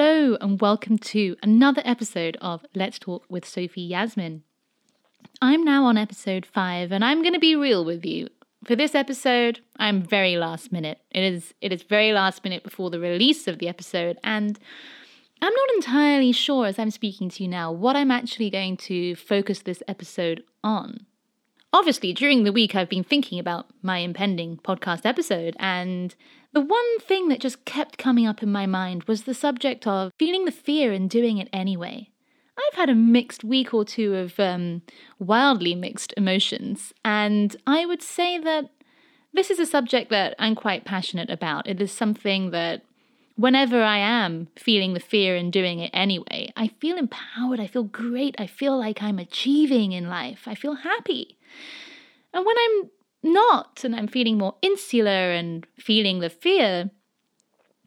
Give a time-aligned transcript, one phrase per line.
[0.00, 4.44] Hello, and welcome to another episode of Let's Talk with Sophie Yasmin.
[5.42, 8.28] I'm now on episode five, and I'm going to be real with you.
[8.64, 11.00] For this episode, I'm very last minute.
[11.10, 14.56] It is it is very last minute before the release of the episode, and
[15.42, 19.16] I'm not entirely sure as I'm speaking to you now what I'm actually going to
[19.16, 21.06] focus this episode on.
[21.72, 26.14] Obviously, during the week, I've been thinking about my impending podcast episode, and
[26.52, 30.12] the one thing that just kept coming up in my mind was the subject of
[30.18, 32.08] feeling the fear and doing it anyway.
[32.58, 34.82] I've had a mixed week or two of um,
[35.18, 38.70] wildly mixed emotions, and I would say that
[39.32, 41.68] this is a subject that I'm quite passionate about.
[41.68, 42.82] It is something that
[43.36, 47.84] whenever I am feeling the fear and doing it anyway, I feel empowered, I feel
[47.84, 51.38] great, I feel like I'm achieving in life, I feel happy.
[52.34, 52.90] And when I'm
[53.22, 56.90] not and I'm feeling more insular and feeling the fear,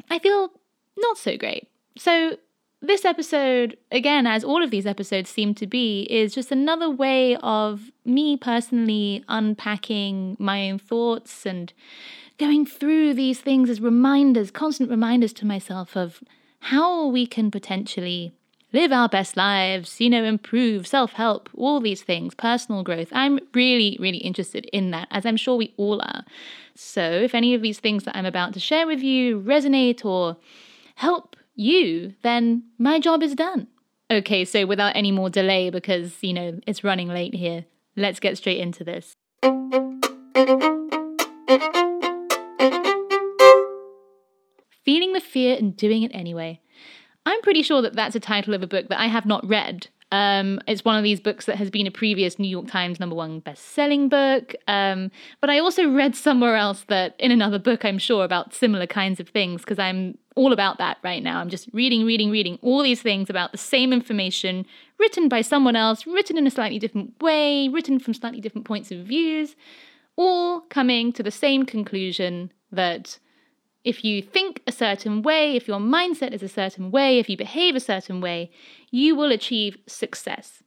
[0.09, 0.51] I feel
[0.97, 1.67] not so great.
[1.97, 2.37] So,
[2.83, 7.37] this episode, again, as all of these episodes seem to be, is just another way
[7.37, 11.71] of me personally unpacking my own thoughts and
[12.39, 16.23] going through these things as reminders, constant reminders to myself of
[16.59, 18.33] how we can potentially
[18.73, 23.09] live our best lives, you know, improve, self help, all these things, personal growth.
[23.11, 26.23] I'm really, really interested in that, as I'm sure we all are.
[26.75, 30.37] So if any of these things that I'm about to share with you resonate or
[30.95, 33.67] help you, then my job is done.
[34.09, 38.37] Okay, so without any more delay, because, you know, it's running late here, let's get
[38.37, 39.13] straight into this.
[44.83, 46.59] Feeling the fear and doing it anyway.
[47.25, 49.87] I'm pretty sure that that's a title of a book that I have not read.
[50.11, 53.15] Um, it's one of these books that has been a previous New York Times number
[53.15, 54.53] one best-selling book.
[54.67, 58.87] Um, but I also read somewhere else that in another book, I'm sure about similar
[58.87, 61.39] kinds of things because I'm all about that right now.
[61.39, 64.65] I'm just reading, reading, reading all these things about the same information
[64.99, 68.91] written by someone else, written in a slightly different way, written from slightly different points
[68.91, 69.55] of views,
[70.17, 73.17] all coming to the same conclusion that
[73.83, 77.37] if you think a certain way, if your mindset is a certain way, if you
[77.37, 78.51] behave a certain way,
[78.91, 80.63] you will achieve success.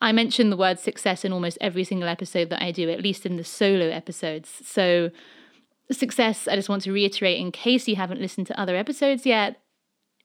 [0.00, 3.26] I mention the word success in almost every single episode that I do, at least
[3.26, 4.50] in the solo episodes.
[4.64, 5.10] So,
[5.90, 9.60] success, I just want to reiterate in case you haven't listened to other episodes yet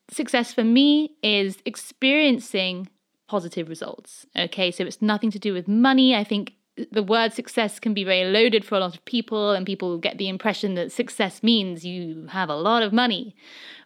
[0.10, 2.90] success for me is experiencing
[3.28, 4.26] positive results.
[4.38, 6.16] Okay, so it's nothing to do with money.
[6.16, 6.54] I think
[6.92, 10.18] the word success can be very loaded for a lot of people, and people get
[10.18, 13.36] the impression that success means you have a lot of money.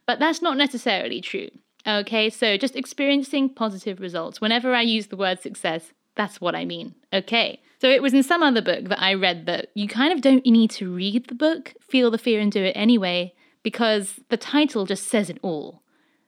[0.06, 1.50] But that's not necessarily true.
[1.86, 4.42] Okay, so just experiencing positive results.
[4.42, 6.96] Whenever I use the word success, that's what I mean.
[7.14, 10.22] Okay, so it was in some other book that I read that you kind of
[10.22, 13.34] don't need to read the book, feel the fear, and do it anyway,
[13.64, 15.82] because the title just says it all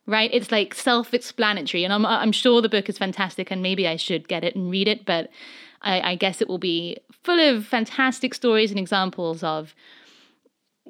[0.09, 0.31] right?
[0.33, 1.83] It's like self explanatory.
[1.83, 4.69] And I'm, I'm sure the book is fantastic and maybe I should get it and
[4.71, 5.29] read it, but
[5.81, 9.75] I, I guess it will be full of fantastic stories and examples of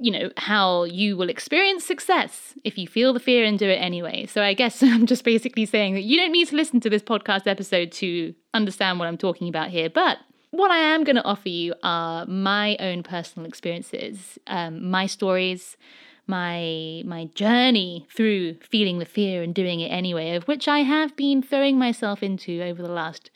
[0.01, 3.75] you know how you will experience success if you feel the fear and do it
[3.75, 4.25] anyway.
[4.25, 7.03] So i guess i'm just basically saying that you don't need to listen to this
[7.03, 10.17] podcast episode to understand what i'm talking about here but
[10.51, 15.77] what i am going to offer you are my own personal experiences um, my stories
[16.25, 21.15] my my journey through feeling the fear and doing it anyway of which i have
[21.15, 23.29] been throwing myself into over the last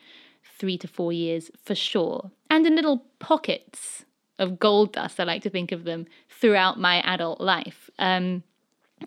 [0.58, 2.32] three to four years for sure.
[2.50, 4.06] And in little pockets
[4.40, 7.90] of gold dust, I like to think of them throughout my adult life.
[8.00, 8.44] Um,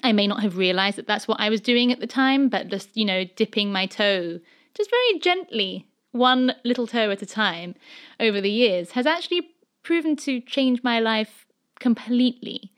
[0.03, 2.69] I may not have realized that that's what I was doing at the time, but
[2.69, 4.41] just, you know, dipping my toe
[4.75, 7.75] just very gently, one little toe at a time
[8.21, 9.51] over the years has actually
[9.83, 11.47] proven to change my life
[11.81, 12.73] completely.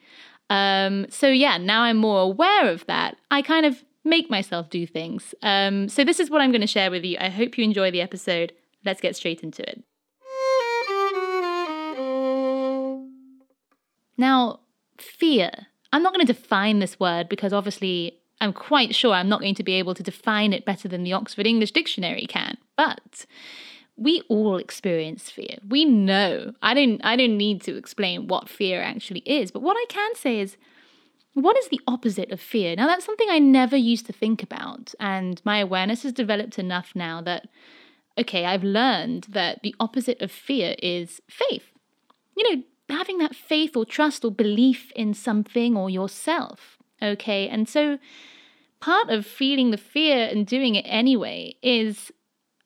[0.50, 3.16] Um, so, yeah, now I'm more aware of that.
[3.30, 5.34] I kind of make myself do things.
[5.42, 7.16] Um, so, this is what I'm going to share with you.
[7.20, 8.52] I hope you enjoy the episode.
[8.84, 9.82] Let's get straight into it.
[14.16, 14.60] Now,
[14.98, 15.50] fear.
[15.92, 19.54] I'm not going to define this word because obviously I'm quite sure I'm not going
[19.54, 22.58] to be able to define it better than the Oxford English Dictionary can.
[22.76, 23.24] But
[23.96, 25.58] we all experience fear.
[25.66, 26.52] We know.
[26.62, 30.14] I don't I don't need to explain what fear actually is, but what I can
[30.14, 30.56] say is
[31.34, 32.74] what is the opposite of fear?
[32.76, 36.92] Now that's something I never used to think about and my awareness has developed enough
[36.94, 37.48] now that
[38.18, 41.72] okay, I've learned that the opposite of fear is faith.
[42.36, 46.78] You know, having that faith or trust or belief in something or yourself.
[47.00, 47.98] Okay, and so
[48.80, 52.10] part of feeling the fear and doing it anyway is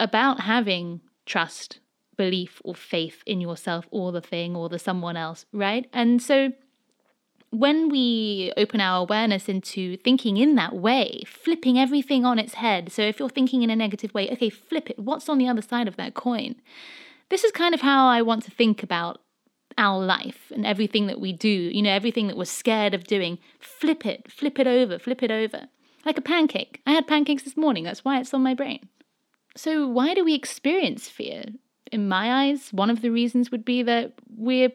[0.01, 1.81] about having trust,
[2.17, 5.89] belief, or faith in yourself or the thing or the someone else, right?
[5.93, 6.53] And so
[7.53, 12.91] when we open our awareness into thinking in that way, flipping everything on its head.
[12.91, 14.99] So if you're thinking in a negative way, okay, flip it.
[14.99, 16.55] What's on the other side of that coin?
[17.29, 19.21] This is kind of how I want to think about
[19.77, 23.39] our life and everything that we do, you know, everything that we're scared of doing.
[23.61, 25.69] Flip it, flip it over, flip it over.
[26.07, 26.81] Like a pancake.
[26.87, 28.89] I had pancakes this morning, that's why it's on my brain.
[29.55, 31.45] So, why do we experience fear?
[31.91, 34.73] In my eyes, one of the reasons would be that we're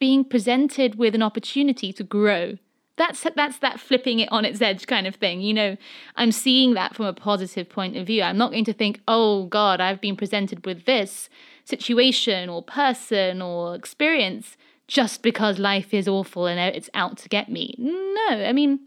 [0.00, 2.56] being presented with an opportunity to grow.
[2.96, 5.40] That's that's that flipping it on its edge kind of thing.
[5.40, 5.76] You know,
[6.16, 8.22] I'm seeing that from a positive point of view.
[8.22, 11.30] I'm not going to think, "Oh god, I've been presented with this
[11.64, 14.56] situation or person or experience
[14.88, 18.80] just because life is awful and it's out to get me." No, I mean,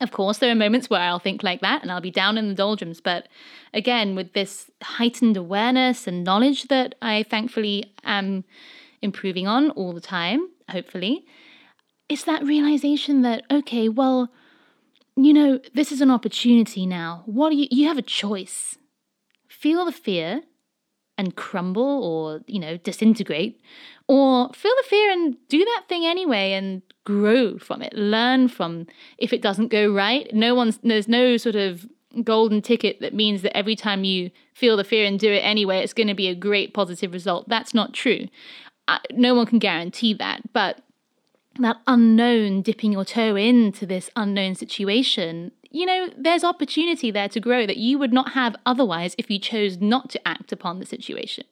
[0.00, 2.48] of course, there are moments where I'll think like that and I'll be down in
[2.48, 3.00] the doldrums.
[3.00, 3.28] But
[3.72, 8.44] again, with this heightened awareness and knowledge that I thankfully am
[9.02, 11.24] improving on all the time, hopefully,
[12.08, 14.30] it's that realization that, okay, well,
[15.16, 17.22] you know, this is an opportunity now.
[17.26, 18.76] What do you, you have a choice.
[19.48, 20.42] Feel the fear
[21.18, 23.60] and crumble or, you know, disintegrate,
[24.06, 27.94] or feel the fear and do that thing anyway and grow from it.
[27.94, 30.32] Learn from if it doesn't go right.
[30.34, 31.86] No one's, there's no sort of
[32.22, 35.78] golden ticket that means that every time you feel the fear and do it anyway,
[35.78, 37.48] it's going to be a great positive result.
[37.48, 38.26] That's not true.
[39.12, 40.80] No one can guarantee that, but
[41.58, 47.38] that unknown dipping your toe into this unknown situation you know, there's opportunity there to
[47.38, 50.86] grow that you would not have otherwise if you chose not to act upon the
[50.86, 51.44] situation.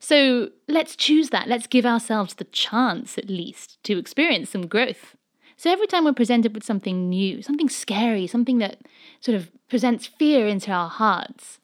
[0.00, 1.46] So let's choose that.
[1.46, 5.14] Let's give ourselves the chance, at least, to experience some growth.
[5.56, 8.80] So every time we're presented with something new, something scary, something that
[9.20, 11.60] sort of presents fear into our hearts,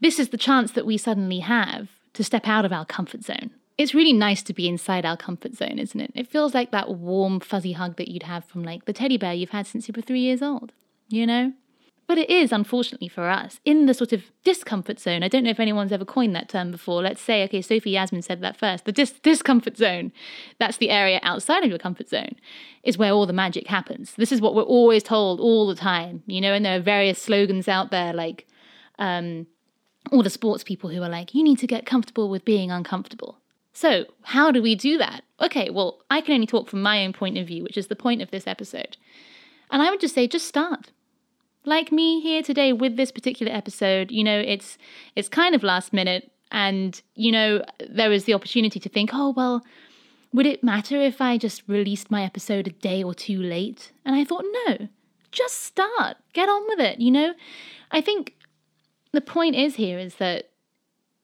[0.00, 3.50] this is the chance that we suddenly have to step out of our comfort zone.
[3.80, 6.12] It's really nice to be inside our comfort zone, isn't it?
[6.14, 9.32] It feels like that warm, fuzzy hug that you'd have from like the teddy bear
[9.32, 10.72] you've had since you were three years old
[11.10, 11.52] you know?
[12.06, 15.22] But it is, unfortunately for us, in the sort of discomfort zone.
[15.22, 17.02] I don't know if anyone's ever coined that term before.
[17.02, 18.84] Let's say, okay, Sophie Yasmin said that first.
[18.84, 20.10] The dis- discomfort zone,
[20.58, 22.34] that's the area outside of your comfort zone,
[22.82, 24.14] is where all the magic happens.
[24.16, 27.22] This is what we're always told all the time, you know, and there are various
[27.22, 28.48] slogans out there like
[28.98, 29.46] um,
[30.10, 33.39] all the sports people who are like, you need to get comfortable with being uncomfortable.
[33.80, 35.24] So, how do we do that?
[35.40, 37.96] Okay, well, I can only talk from my own point of view, which is the
[37.96, 38.98] point of this episode.
[39.70, 40.90] And I would just say, just start
[41.64, 44.76] like me here today with this particular episode, you know, it's
[45.16, 49.30] it's kind of last minute and you know, there was the opportunity to think, "Oh,
[49.30, 49.64] well,
[50.34, 54.14] would it matter if I just released my episode a day or two late?" And
[54.14, 54.88] I thought, "No.
[55.32, 56.16] Just start.
[56.34, 57.34] Get on with it, you know?
[57.92, 58.34] I think
[59.12, 60.50] the point is here is that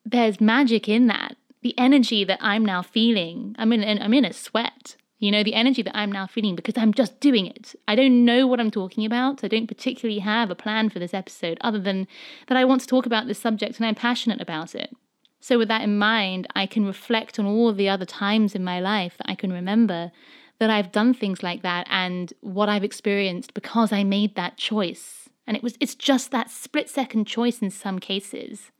[0.04, 1.25] there's magic in that.
[1.66, 5.54] The energy that I'm now feeling, I'm in I'm in a sweat you know, the
[5.54, 7.74] energy that I'm now feeling because I'm just doing it.
[7.88, 9.42] I don't know what I'm talking about.
[9.42, 12.06] I don't particularly have a plan for this episode other than
[12.48, 14.94] that I want to talk about this subject and I'm passionate about it.
[15.40, 18.80] So, with that in mind, I can reflect on all the other times in my
[18.80, 20.12] life that I can remember
[20.58, 25.28] that I've done things like that and what I've experienced because I made that choice.
[25.46, 28.70] And it was it's just that split second choice in some cases,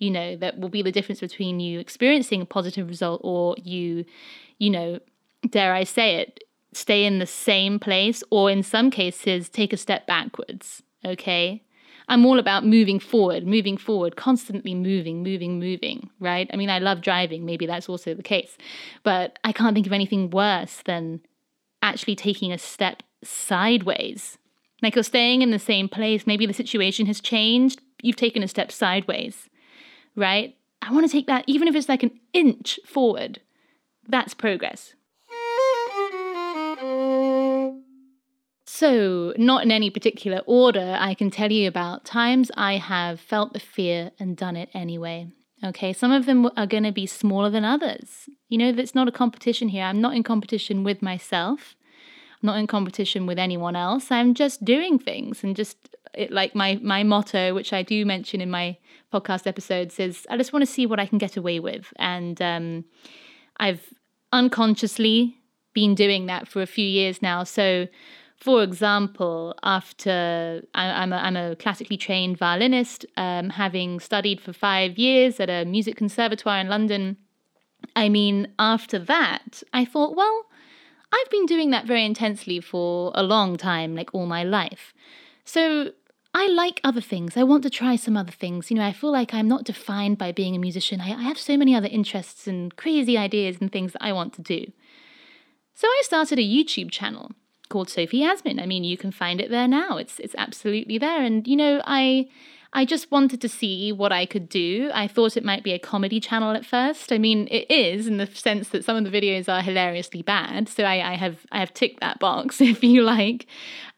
[0.00, 4.04] you know, that will be the difference between you experiencing a positive result or you,
[4.58, 4.98] you know,
[5.48, 6.42] dare I say it,
[6.72, 10.82] stay in the same place or in some cases take a step backwards.
[11.04, 11.62] Okay.
[12.08, 16.50] I'm all about moving forward, moving forward, constantly moving, moving, moving, right?
[16.52, 17.44] I mean, I love driving.
[17.44, 18.58] Maybe that's also the case.
[19.04, 21.20] But I can't think of anything worse than
[21.82, 24.38] actually taking a step sideways.
[24.82, 26.26] Like you're staying in the same place.
[26.26, 27.80] Maybe the situation has changed.
[28.02, 29.48] You've taken a step sideways,
[30.16, 30.56] right?
[30.82, 33.40] I want to take that, even if it's like an inch forward.
[34.08, 34.94] That's progress.
[38.66, 43.52] So, not in any particular order, I can tell you about times I have felt
[43.52, 45.28] the fear and done it anyway.
[45.62, 48.28] Okay, some of them are going to be smaller than others.
[48.48, 49.84] You know, that's not a competition here.
[49.84, 51.74] I'm not in competition with myself.
[52.42, 54.10] I'm not in competition with anyone else.
[54.10, 58.40] I'm just doing things and just it, like my my motto, which I do mention
[58.40, 58.76] in my
[59.12, 61.92] podcast episodes, is I just want to see what I can get away with.
[61.96, 62.84] And um,
[63.58, 63.92] I've
[64.32, 65.36] unconsciously
[65.74, 67.44] been doing that for a few years now.
[67.44, 67.86] So
[68.40, 74.54] for example, after I, am a, I'm a classically trained violinist, um, having studied for
[74.54, 77.18] five years at a music conservatoire in London,
[77.94, 80.46] I mean, after that, I thought, well,
[81.12, 84.94] I've been doing that very intensely for a long time, like all my life.
[85.44, 85.92] So
[86.32, 87.36] I like other things.
[87.36, 88.70] I want to try some other things.
[88.70, 91.00] You know, I feel like I'm not defined by being a musician.
[91.00, 94.32] I, I have so many other interests and crazy ideas and things that I want
[94.34, 94.70] to do.
[95.74, 97.32] So I started a YouTube channel
[97.68, 98.60] called Sophie Yasmin.
[98.60, 99.96] I mean, you can find it there now.
[99.96, 101.22] It's it's absolutely there.
[101.22, 102.28] And you know, I
[102.72, 104.90] I just wanted to see what I could do.
[104.94, 107.12] I thought it might be a comedy channel at first.
[107.12, 110.68] I mean, it is in the sense that some of the videos are hilariously bad.
[110.68, 113.46] So I, I have I have ticked that box if you like.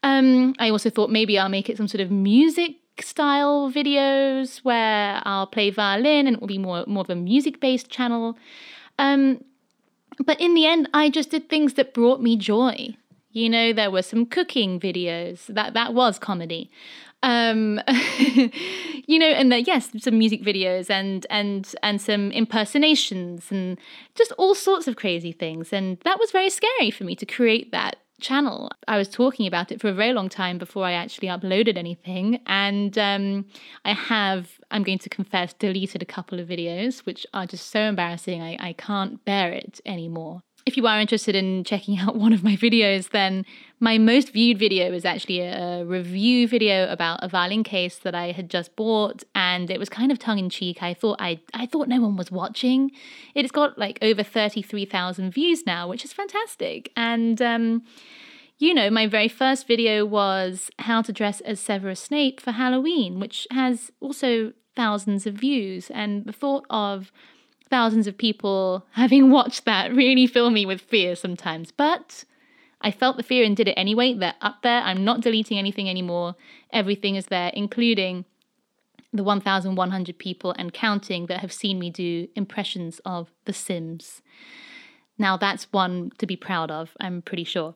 [0.01, 5.21] Um, I also thought maybe I'll make it some sort of music style videos where
[5.23, 8.37] I'll play violin and it will be more more of a music based channel.
[8.97, 9.43] Um,
[10.25, 12.95] but in the end, I just did things that brought me joy.
[13.31, 15.45] You know, there were some cooking videos.
[15.47, 16.71] That that was comedy.
[17.23, 17.81] Um,
[19.07, 23.79] you know, and yes, some music videos and and and some impersonations and
[24.13, 25.73] just all sorts of crazy things.
[25.73, 28.71] And that was very scary for me to create that channel.
[28.87, 32.39] I was talking about it for a very long time before I actually uploaded anything.
[32.47, 33.45] And um,
[33.85, 37.81] I have, I'm going to confess, deleted a couple of videos, which are just so
[37.81, 38.41] embarrassing.
[38.41, 40.41] I, I can't bear it anymore.
[40.65, 43.45] If you are interested in checking out one of my videos, then
[43.79, 48.31] my most viewed video is actually a review video about a violin case that I
[48.31, 50.81] had just bought, and it was kind of tongue in cheek.
[50.81, 52.91] I thought I I thought no one was watching.
[53.35, 56.91] It's got like over thirty three thousand views now, which is fantastic.
[56.95, 57.83] And um,
[58.57, 63.19] you know, my very first video was how to dress as Severus Snape for Halloween,
[63.19, 65.89] which has also thousands of views.
[65.91, 67.11] And the thought of
[67.73, 71.71] thousands of people having watched that really fill me with fear sometimes.
[71.71, 72.23] But
[72.81, 74.13] I felt the fear and did it anyway.
[74.13, 74.81] They're up there.
[74.81, 76.35] I'm not deleting anything anymore.
[76.71, 78.25] Everything is there, including
[79.11, 84.21] the 1,100 people and counting that have seen me do impressions of The Sims.
[85.17, 87.73] Now, that's one to be proud of, I'm pretty sure.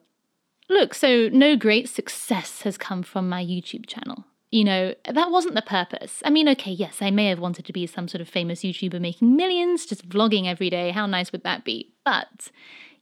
[0.69, 4.25] Look, so no great success has come from my YouTube channel.
[4.49, 6.21] You know, that wasn't the purpose.
[6.23, 9.01] I mean, okay, yes, I may have wanted to be some sort of famous YouTuber
[9.01, 10.91] making millions, just vlogging every day.
[10.91, 11.91] How nice would that be?
[12.05, 12.49] But,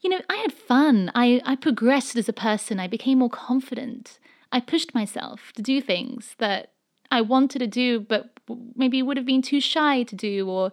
[0.01, 1.11] you know, I had fun.
[1.13, 2.79] I, I progressed as a person.
[2.79, 4.17] I became more confident.
[4.51, 6.71] I pushed myself to do things that
[7.11, 8.31] I wanted to do, but
[8.75, 10.71] maybe would have been too shy to do, or,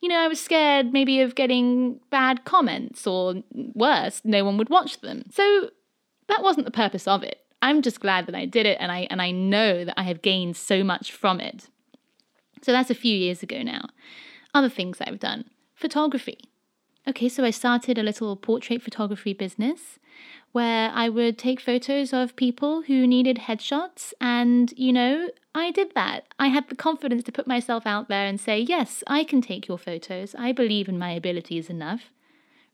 [0.00, 4.70] you know, I was scared maybe of getting bad comments, or worse, no one would
[4.70, 5.22] watch them.
[5.30, 5.70] So
[6.26, 7.40] that wasn't the purpose of it.
[7.60, 10.22] I'm just glad that I did it and I and I know that I have
[10.22, 11.68] gained so much from it.
[12.62, 13.86] So that's a few years ago now.
[14.54, 15.44] Other things I've done.
[15.74, 16.38] Photography.
[17.06, 19.98] Okay, so I started a little portrait photography business
[20.52, 25.94] where I would take photos of people who needed headshots and, you know, I did
[25.94, 26.26] that.
[26.38, 29.68] I had the confidence to put myself out there and say, "Yes, I can take
[29.68, 30.34] your photos.
[30.34, 32.10] I believe in my abilities enough."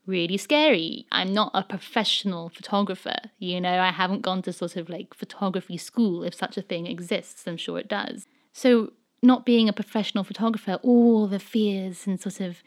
[0.05, 1.05] Really scary.
[1.11, 3.15] I'm not a professional photographer.
[3.39, 6.87] You know, I haven't gone to sort of like photography school, if such a thing
[6.87, 7.47] exists.
[7.47, 8.25] I'm sure it does.
[8.53, 12.57] So, not being a professional photographer, all the fears and sort of,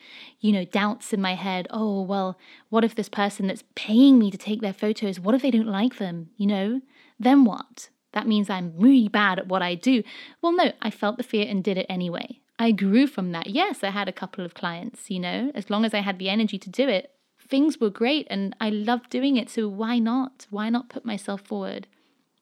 [0.40, 1.68] you know, doubts in my head.
[1.70, 2.36] Oh, well,
[2.68, 5.68] what if this person that's paying me to take their photos, what if they don't
[5.68, 6.30] like them?
[6.36, 6.80] You know,
[7.20, 7.90] then what?
[8.12, 10.02] That means I'm really bad at what I do.
[10.42, 12.40] Well, no, I felt the fear and did it anyway.
[12.58, 13.48] I grew from that.
[13.48, 16.28] Yes, I had a couple of clients, you know, as long as I had the
[16.28, 17.12] energy to do it,
[17.48, 19.50] things were great and I loved doing it.
[19.50, 20.46] So why not?
[20.50, 21.86] Why not put myself forward?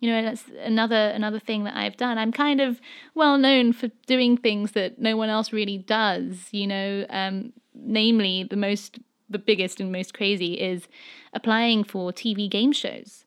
[0.01, 2.19] You know, that's another another thing that I've done.
[2.19, 2.81] I'm kind of
[3.15, 6.49] well known for doing things that no one else really does.
[6.51, 8.99] You know, um, namely the most,
[9.31, 10.87] the biggest and most crazy is
[11.33, 13.25] applying for TV game shows.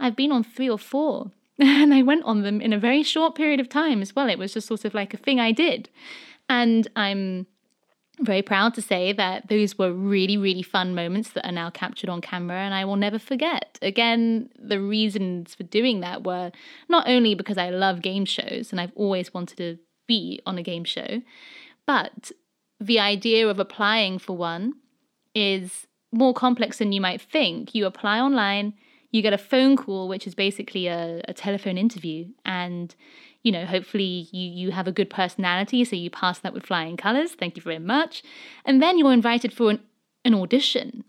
[0.00, 3.36] I've been on three or four, and I went on them in a very short
[3.36, 4.28] period of time as well.
[4.28, 5.88] It was just sort of like a thing I did,
[6.48, 7.46] and I'm
[8.22, 12.10] very proud to say that those were really, really fun moments that are now captured
[12.10, 13.78] on camera and I will never forget.
[13.82, 16.52] Again, the reasons for doing that were
[16.88, 20.62] not only because I love game shows and I've always wanted to be on a
[20.62, 21.22] game show,
[21.86, 22.30] but
[22.78, 24.74] the idea of applying for one
[25.34, 27.74] is more complex than you might think.
[27.74, 28.74] You apply online,
[29.10, 32.94] you get a phone call, which is basically a, a telephone interview, and
[33.42, 36.96] you know, hopefully you, you have a good personality, so you pass that with flying
[36.96, 37.32] colors.
[37.32, 38.22] Thank you very much.
[38.64, 39.80] And then you're invited for an,
[40.24, 41.04] an audition,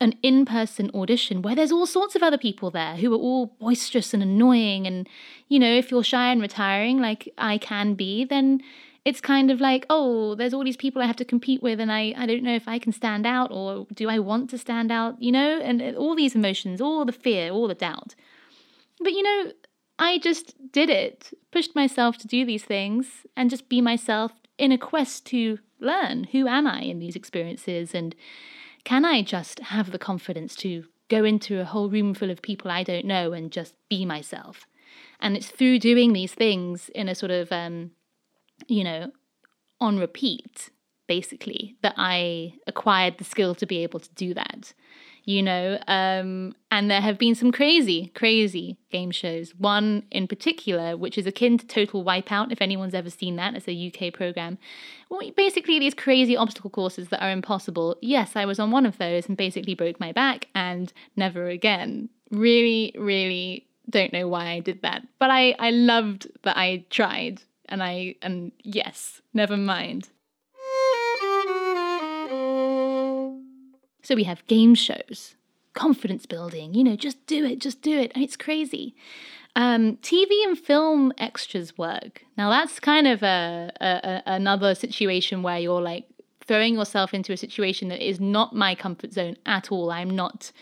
[0.00, 3.46] an in person audition where there's all sorts of other people there who are all
[3.58, 4.86] boisterous and annoying.
[4.86, 5.08] And,
[5.48, 8.60] you know, if you're shy and retiring, like I can be, then
[9.04, 11.92] it's kind of like, oh, there's all these people I have to compete with, and
[11.92, 14.90] I, I don't know if I can stand out or do I want to stand
[14.90, 18.14] out, you know, and all these emotions, all the fear, all the doubt.
[19.00, 19.52] But, you know,
[19.98, 24.72] I just did it, pushed myself to do these things and just be myself in
[24.72, 28.14] a quest to learn who am I in these experiences and
[28.84, 32.70] can I just have the confidence to go into a whole room full of people
[32.70, 34.66] I don't know and just be myself.
[35.20, 37.92] And it's through doing these things in a sort of, um,
[38.66, 39.12] you know,
[39.80, 40.70] on repeat,
[41.06, 44.72] basically, that I acquired the skill to be able to do that.
[45.24, 45.78] You know.
[45.86, 49.54] Um, and there have been some crazy, crazy game shows.
[49.54, 53.54] One in particular, which is akin to Total Wipeout, if anyone's ever seen that.
[53.54, 54.58] It's a UK program.
[55.08, 57.96] Well, basically, these crazy obstacle courses that are impossible.
[58.00, 62.08] Yes, I was on one of those and basically broke my back and never again.
[62.30, 65.06] Really, really don't know why I did that.
[65.18, 67.42] But I, I loved that I tried.
[67.68, 70.08] And I, and yes, never mind.
[74.04, 75.34] So we have game shows,
[75.72, 78.12] confidence building, you know, just do it, just do it.
[78.14, 78.94] It's crazy.
[79.56, 82.24] Um, TV and film extras work.
[82.36, 86.04] Now that's kind of a, a, a another situation where you're like
[86.46, 89.90] throwing yourself into a situation that is not my comfort zone at all.
[89.90, 90.52] I'm not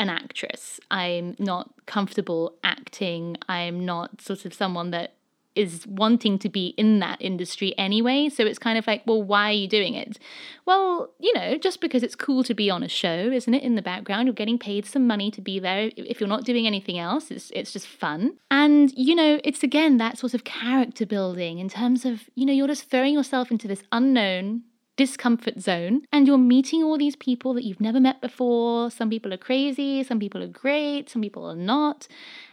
[0.00, 0.80] an actress.
[0.90, 3.36] I'm not comfortable acting.
[3.48, 5.14] I'm not sort of someone that
[5.58, 8.28] is wanting to be in that industry anyway.
[8.28, 10.18] So it's kind of like, well, why are you doing it?
[10.64, 13.62] Well, you know, just because it's cool to be on a show, isn't it?
[13.62, 15.90] In the background, you're getting paid some money to be there.
[15.96, 18.38] If you're not doing anything else, it's it's just fun.
[18.50, 22.52] And you know, it's again that sort of character building in terms of you know
[22.52, 24.62] you're just throwing yourself into this unknown
[24.98, 28.90] discomfort zone and you're meeting all these people that you've never met before.
[28.90, 32.08] Some people are crazy, some people are great, some people are not,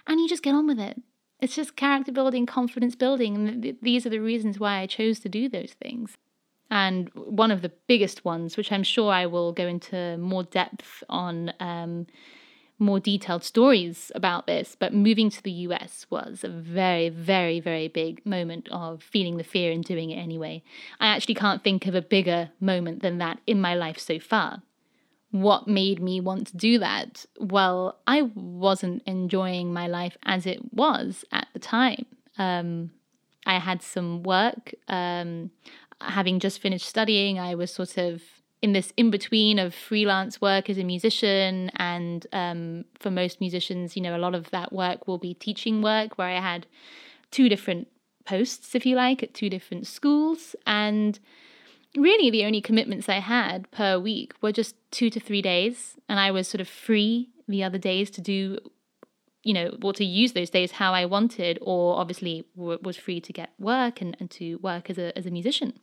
[0.07, 1.01] and you just get on with it.
[1.41, 5.19] It's just character building, confidence building, and th- these are the reasons why I chose
[5.19, 6.17] to do those things.
[6.71, 11.03] And one of the biggest ones, which I'm sure I will go into more depth
[11.09, 12.07] on um,
[12.79, 17.87] more detailed stories about this, but moving to the US was a very, very, very
[17.87, 20.63] big moment of feeling the fear and doing it anyway.
[20.99, 24.63] I actually can't think of a bigger moment than that in my life so far
[25.41, 27.25] what made me want to do that?
[27.39, 32.05] Well, I wasn't enjoying my life as it was at the time.
[32.37, 32.91] Um,
[33.45, 34.73] I had some work.
[34.87, 35.51] Um,
[35.99, 38.21] having just finished studying, I was sort of
[38.61, 41.69] in this in between of freelance work as a musician.
[41.75, 45.81] And um, for most musicians, you know, a lot of that work will be teaching
[45.81, 46.65] work, where I had
[47.31, 47.89] two different
[48.23, 50.55] posts, if you like, at two different schools.
[50.65, 51.19] And
[51.95, 55.95] really the only commitments I had per week were just two to three days.
[56.07, 58.57] And I was sort of free the other days to do,
[59.43, 63.33] you know, or to use those days how I wanted, or obviously was free to
[63.33, 65.79] get work and, and to work as a, as a musician.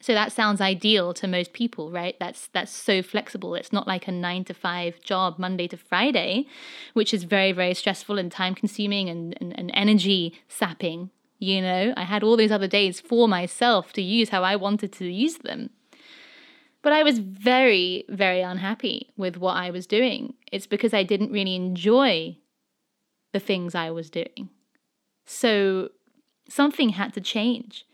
[0.00, 2.16] So that sounds ideal to most people, right?
[2.20, 3.54] That's that's so flexible.
[3.54, 6.46] It's not like a 9 to 5 job Monday to Friday,
[6.92, 11.92] which is very very stressful and time consuming and, and, and energy sapping you know,
[11.96, 15.38] I had all those other days for myself to use how I wanted to use
[15.38, 15.70] them.
[16.82, 20.34] But I was very, very unhappy with what I was doing.
[20.52, 22.38] It's because I didn't really enjoy
[23.32, 24.50] the things I was doing.
[25.24, 25.90] So
[26.48, 27.84] something had to change.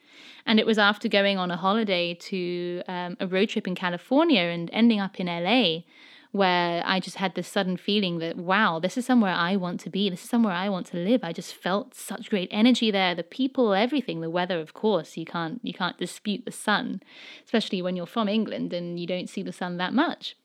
[0.45, 4.43] And it was after going on a holiday to um, a road trip in California
[4.43, 5.85] and ending up in LA
[6.33, 9.91] where I just had this sudden feeling that, wow, this is somewhere I want to
[9.91, 10.09] be.
[10.09, 11.23] This is somewhere I want to live.
[11.23, 13.15] I just felt such great energy there.
[13.15, 17.03] The people, everything, the weather, of course, you can't you can't dispute the sun,
[17.45, 20.37] especially when you're from England and you don't see the sun that much.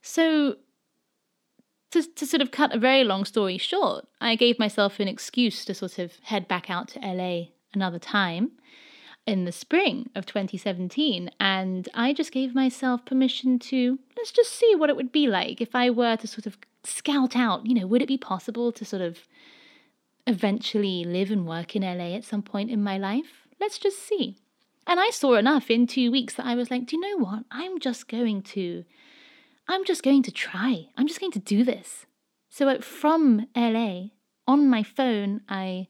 [0.00, 0.56] So
[1.90, 5.66] to, to sort of cut a very long story short, I gave myself an excuse
[5.66, 8.52] to sort of head back out to LA another time
[9.30, 14.74] in the spring of 2017 and I just gave myself permission to let's just see
[14.74, 17.86] what it would be like if I were to sort of scout out, you know,
[17.86, 19.20] would it be possible to sort of
[20.26, 23.46] eventually live and work in LA at some point in my life?
[23.60, 24.36] Let's just see.
[24.86, 27.44] And I saw enough in 2 weeks that I was like, do you know what?
[27.50, 28.84] I'm just going to
[29.68, 30.88] I'm just going to try.
[30.96, 32.04] I'm just going to do this.
[32.48, 34.08] So uh, from LA
[34.48, 35.86] on my phone I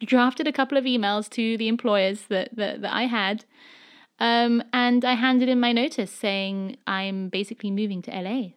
[0.00, 3.44] drafted a couple of emails to the employers that, that, that I had.
[4.18, 8.50] Um, and I handed in my notice saying I'm basically moving to LA.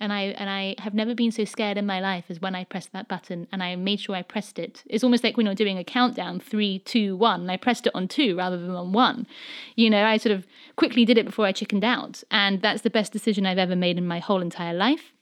[0.00, 2.62] And I and I have never been so scared in my life as when I
[2.62, 4.84] pressed that button and I made sure I pressed it.
[4.86, 7.94] It's almost like when you're doing a countdown, three, two, one, and I pressed it
[7.96, 9.26] on two rather than on one.
[9.74, 12.22] You know, I sort of quickly did it before I chickened out.
[12.30, 15.12] And that's the best decision I've ever made in my whole entire life.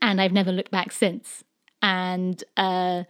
[0.00, 1.44] And I've never looked back since.
[1.82, 3.02] And uh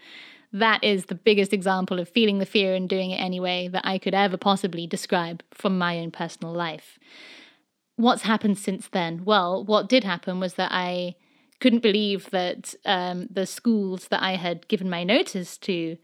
[0.52, 3.98] that is the biggest example of feeling the fear and doing it anyway that I
[3.98, 6.98] could ever possibly describe from my own personal life.
[7.96, 9.24] What's happened since then?
[9.24, 11.14] Well, what did happen was that I
[11.60, 15.96] couldn't believe that um, the schools that I had given my notice to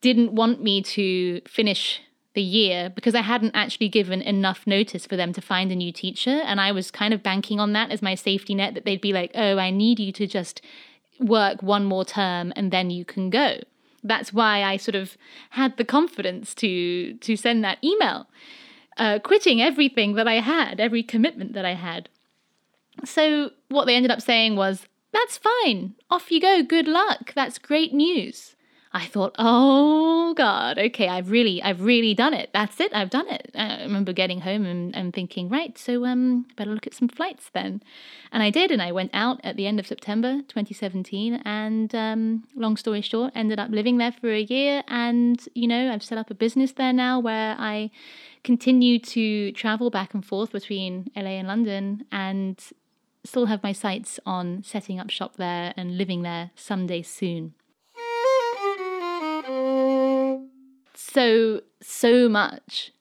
[0.00, 2.00] didn't want me to finish
[2.34, 5.92] the year because I hadn't actually given enough notice for them to find a new
[5.92, 6.30] teacher.
[6.30, 9.12] And I was kind of banking on that as my safety net that they'd be
[9.12, 10.62] like, oh, I need you to just
[11.18, 13.58] work one more term and then you can go
[14.02, 15.16] that's why I sort of
[15.50, 18.28] had the confidence to to send that email,
[18.96, 22.08] uh, quitting everything that I had, every commitment that I had.
[23.04, 25.94] So, what they ended up saying was, That's fine.
[26.10, 26.62] Off you go.
[26.62, 27.32] Good luck.
[27.34, 28.54] That's great news.
[28.92, 32.50] I thought, oh God, okay, I've really, I've really done it.
[32.52, 33.52] That's it, I've done it.
[33.54, 37.50] I remember getting home and, and thinking, right, so um, better look at some flights
[37.52, 37.82] then.
[38.32, 41.34] And I did, and I went out at the end of September 2017.
[41.44, 44.82] And um, long story short, ended up living there for a year.
[44.88, 47.92] And, you know, I've set up a business there now where I
[48.42, 52.60] continue to travel back and forth between LA and London and
[53.22, 57.54] still have my sights on setting up shop there and living there someday soon.
[61.12, 62.92] So so much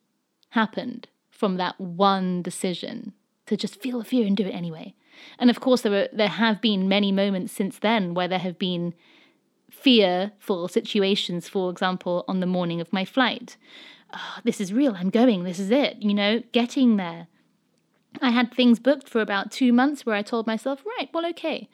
[0.50, 3.14] happened from that one decision
[3.46, 4.94] to just feel the fear and do it anyway.
[5.38, 8.58] And of course, there were there have been many moments since then where there have
[8.58, 8.94] been
[9.70, 11.48] fearful situations.
[11.48, 13.58] For example, on the morning of my flight,
[14.14, 14.96] oh, this is real.
[14.96, 15.44] I'm going.
[15.44, 15.98] This is it.
[16.02, 17.28] You know, getting there.
[18.22, 21.70] I had things booked for about two months where I told myself, right, well, okay,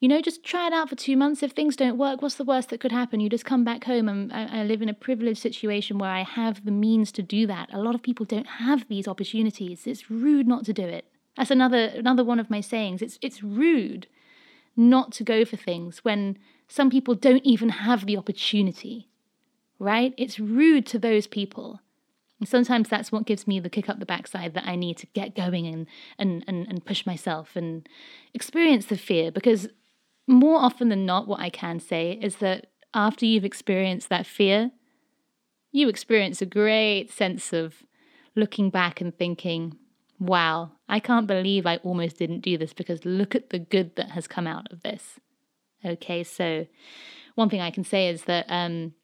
[0.00, 1.42] you know, just try it out for two months.
[1.42, 3.20] If things don't work, what's the worst that could happen?
[3.20, 4.08] You just come back home.
[4.08, 7.46] And I, I live in a privileged situation where I have the means to do
[7.46, 7.68] that.
[7.72, 9.86] A lot of people don't have these opportunities.
[9.86, 11.04] It's rude not to do it.
[11.36, 13.02] That's another another one of my sayings.
[13.02, 14.06] It's it's rude
[14.74, 19.08] not to go for things when some people don't even have the opportunity.
[19.78, 20.14] Right?
[20.16, 21.80] It's rude to those people.
[22.38, 25.06] And sometimes that's what gives me the kick up the backside that I need to
[25.08, 25.86] get going and,
[26.18, 27.86] and, and, and push myself and
[28.32, 29.68] experience the fear because
[30.30, 34.70] more often than not, what I can say is that after you've experienced that fear,
[35.72, 37.82] you experience a great sense of
[38.34, 39.76] looking back and thinking,
[40.18, 44.10] wow, I can't believe I almost didn't do this because look at the good that
[44.10, 45.18] has come out of this.
[45.84, 46.66] Okay, so
[47.34, 48.94] one thing I can say is that um,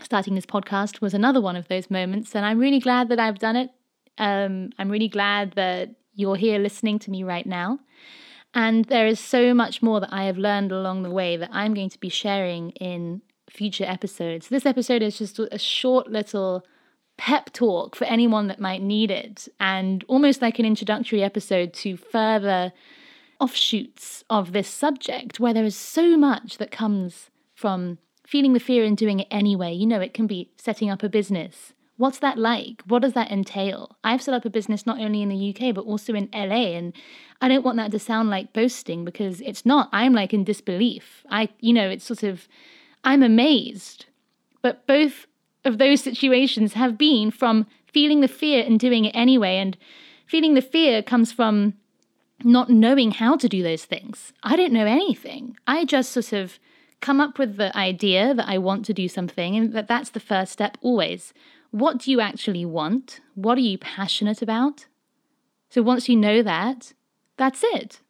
[0.00, 3.38] starting this podcast was another one of those moments, and I'm really glad that I've
[3.38, 3.70] done it.
[4.18, 7.80] Um, I'm really glad that you're here listening to me right now.
[8.54, 11.74] And there is so much more that I have learned along the way that I'm
[11.74, 14.48] going to be sharing in future episodes.
[14.48, 16.64] This episode is just a short little
[17.18, 21.96] pep talk for anyone that might need it, and almost like an introductory episode to
[21.96, 22.72] further
[23.40, 28.84] offshoots of this subject, where there is so much that comes from feeling the fear
[28.84, 29.72] and doing it anyway.
[29.72, 32.82] You know, it can be setting up a business, What's that like?
[32.88, 33.96] What does that entail?
[34.02, 36.74] I've set up a business not only in the UK, but also in LA.
[36.74, 36.92] And
[37.40, 39.88] I don't want that to sound like boasting because it's not.
[39.92, 41.24] I'm like in disbelief.
[41.30, 42.48] I, you know, it's sort of,
[43.04, 44.06] I'm amazed.
[44.62, 45.28] But both
[45.64, 49.58] of those situations have been from feeling the fear and doing it anyway.
[49.58, 49.78] And
[50.26, 51.74] feeling the fear comes from
[52.42, 54.32] not knowing how to do those things.
[54.42, 55.56] I don't know anything.
[55.68, 56.58] I just sort of
[57.00, 60.18] come up with the idea that I want to do something, and that that's the
[60.18, 61.32] first step always.
[61.72, 63.20] What do you actually want?
[63.34, 64.86] What are you passionate about?
[65.70, 66.92] So once you know that,
[67.38, 68.02] that's it.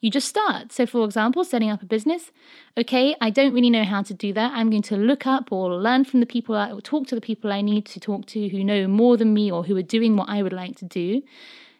[0.00, 0.72] You just start.
[0.72, 2.30] So, for example, setting up a business.
[2.78, 4.52] Okay, I don't really know how to do that.
[4.54, 7.20] I'm going to look up or learn from the people, I, or talk to the
[7.20, 10.16] people I need to talk to who know more than me or who are doing
[10.16, 11.22] what I would like to do.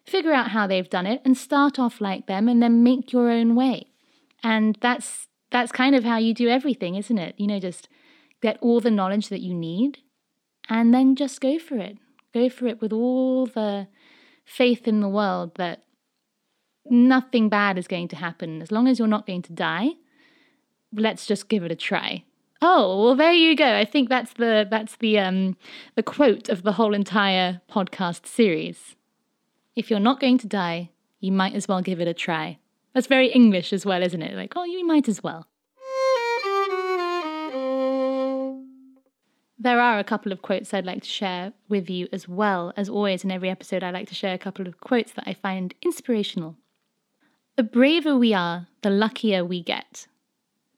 [0.05, 3.31] Figure out how they've done it and start off like them and then make your
[3.31, 3.87] own way.
[4.42, 7.35] And that's that's kind of how you do everything, isn't it?
[7.38, 7.88] You know, just
[8.42, 10.01] get all the knowledge that you need
[10.68, 11.98] and then just go for it.
[12.35, 13.88] Go for it with all the
[14.44, 15.83] faith in the world that
[16.90, 18.62] nothing bad is going to happen.
[18.62, 19.90] As long as you're not going to die,
[20.92, 22.24] let's just give it a try.
[22.61, 23.76] Oh, well there you go.
[23.76, 25.57] I think that's the that's the um
[25.94, 28.96] the quote of the whole entire podcast series.
[29.76, 32.59] If you're not going to die, you might as well give it a try.
[32.94, 34.35] That's very English as well, isn't it?
[34.35, 35.46] Like, oh, you might as well.
[39.61, 42.73] There are a couple of quotes I'd like to share with you as well.
[42.77, 45.35] As always, in every episode, I like to share a couple of quotes that I
[45.35, 46.57] find inspirational.
[47.57, 50.07] The braver we are, the luckier we get.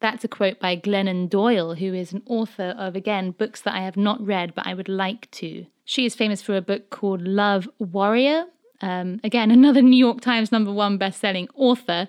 [0.01, 3.83] That's a quote by Glennon Doyle, who is an author of, again, books that I
[3.83, 5.67] have not read but I would like to.
[5.85, 8.47] She is famous for a book called Love Warrior.
[8.81, 12.09] Um, again, another New York Times number one best-selling author.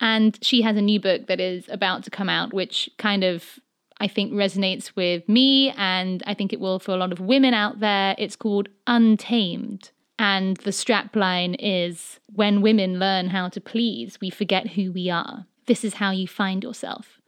[0.00, 3.60] And she has a new book that is about to come out, which kind of
[4.00, 7.54] I think resonates with me, and I think it will for a lot of women
[7.54, 8.14] out there.
[8.18, 9.90] It's called Untamed.
[10.18, 15.46] And the strapline is When women learn how to please, we forget who we are.
[15.66, 17.18] This is how you find yourself.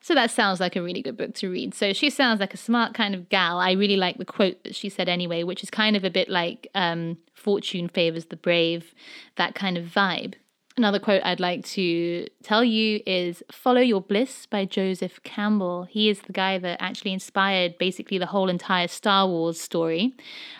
[0.00, 1.74] So that sounds like a really good book to read.
[1.74, 3.58] So she sounds like a smart kind of gal.
[3.58, 6.28] I really like the quote that she said anyway, which is kind of a bit
[6.28, 8.94] like um, fortune favors the brave,
[9.36, 10.34] that kind of vibe.
[10.74, 15.84] Another quote I'd like to tell you is Follow Your Bliss by Joseph Campbell.
[15.84, 20.14] He is the guy that actually inspired basically the whole entire Star Wars story,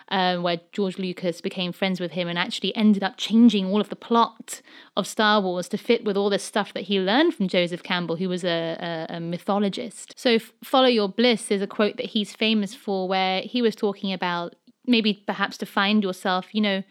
[0.09, 3.89] um, where George Lucas became friends with him and actually ended up changing all of
[3.89, 4.61] the plot
[4.99, 8.17] of Star Wars to fit with all this stuff that he learned from Joseph Campbell,
[8.17, 10.13] who was a, a, a mythologist.
[10.19, 14.13] So, Follow Your Bliss is a quote that he's famous for, where he was talking
[14.13, 16.83] about maybe perhaps to find yourself, you know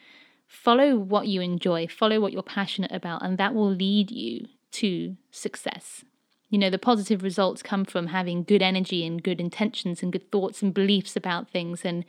[0.51, 5.15] follow what you enjoy, follow what you're passionate about, and that will lead you to
[5.31, 6.03] success.
[6.49, 10.29] You know, the positive results come from having good energy and good intentions and good
[10.29, 11.85] thoughts and beliefs about things.
[11.85, 12.03] And,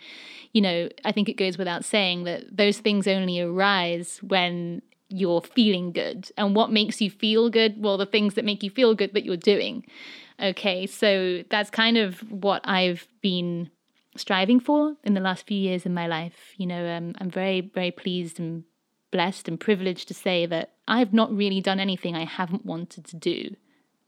[0.53, 5.43] you know, I think it goes without saying that those things only arise when you're
[5.43, 6.29] feeling good.
[6.37, 7.81] And what makes you feel good?
[7.81, 9.87] Well, the things that make you feel good that you're doing.
[10.43, 13.71] Okay, so that's kind of what I've been
[14.17, 16.55] striving for in the last few years in my life.
[16.57, 18.65] You know, um, I'm very, very pleased and
[19.11, 23.17] blessed and privileged to say that I've not really done anything I haven't wanted to
[23.17, 23.57] do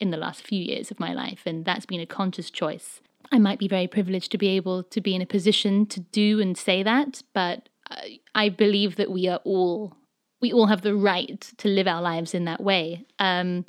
[0.01, 3.01] in the last few years of my life, and that's been a conscious choice.
[3.31, 6.41] I might be very privileged to be able to be in a position to do
[6.41, 9.97] and say that, but I, I believe that we are all
[10.41, 13.07] we all have the right to live our lives in that way.
[13.19, 13.65] Um,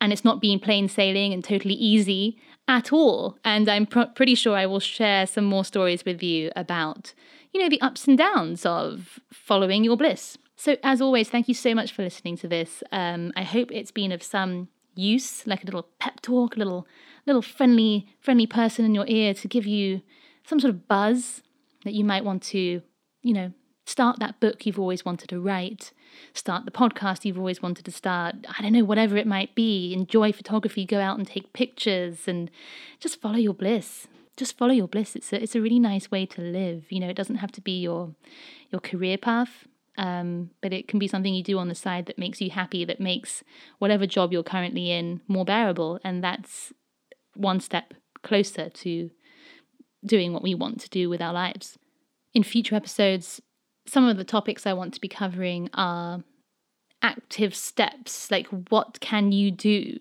[0.00, 3.38] and it's not been plain sailing and totally easy at all.
[3.44, 7.14] And I'm pr- pretty sure I will share some more stories with you about,
[7.52, 10.38] you know, the ups and downs of following your bliss.
[10.56, 12.82] So, as always, thank you so much for listening to this.
[12.92, 16.86] Um, I hope it's been of some use, like a little pep talk, a little,
[17.26, 20.02] little friendly, friendly person in your ear to give you
[20.46, 21.42] some sort of buzz
[21.84, 22.82] that you might want to,
[23.22, 23.52] you know,
[23.84, 25.92] start that book you've always wanted to write,
[26.32, 28.34] start the podcast you've always wanted to start.
[28.58, 29.92] I don't know, whatever it might be.
[29.92, 32.50] Enjoy photography, go out and take pictures, and
[33.00, 34.06] just follow your bliss.
[34.36, 35.14] Just follow your bliss.
[35.14, 36.86] It's a, it's a really nice way to live.
[36.90, 38.14] You know, it doesn't have to be your
[38.72, 42.18] your career path, um, but it can be something you do on the side that
[42.18, 43.44] makes you happy, that makes
[43.78, 46.72] whatever job you're currently in more bearable, and that's
[47.34, 49.10] one step closer to
[50.04, 51.78] doing what we want to do with our lives.
[52.32, 53.40] In future episodes,
[53.86, 56.22] some of the topics I want to be covering are
[57.02, 59.98] active steps like what can you do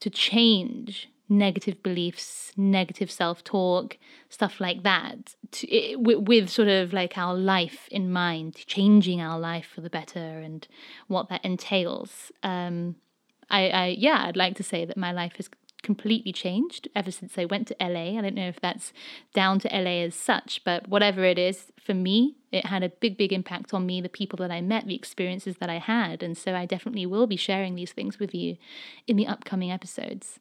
[0.00, 6.68] to change negative beliefs, negative self talk, stuff like that, to, it, with, with, sort
[6.68, 10.66] of like our life in mind, changing our life for the better and
[11.08, 12.30] what that entails.
[12.42, 12.96] Um,
[13.50, 15.50] I, I, yeah, I'd like to say that my life has
[15.86, 18.18] completely changed ever since I went to LA.
[18.18, 18.92] I don't know if that's
[19.32, 23.16] down to LA as such, but whatever it is, for me, it had a big,
[23.16, 26.24] big impact on me, the people that I met, the experiences that I had.
[26.24, 28.56] And so I definitely will be sharing these things with you
[29.06, 30.40] in the upcoming episodes.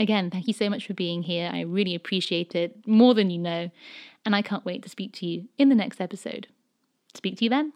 [0.00, 1.48] Again, thank you so much for being here.
[1.52, 3.70] I really appreciate it more than you know.
[4.24, 6.48] And I can't wait to speak to you in the next episode.
[7.14, 7.72] Speak to you then.